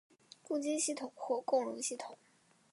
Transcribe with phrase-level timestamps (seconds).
[0.41, 2.17] 共晶系统或共熔系统。